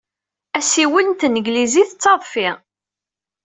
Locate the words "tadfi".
2.03-2.49